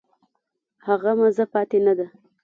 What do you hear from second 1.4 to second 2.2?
پاتې نه ده.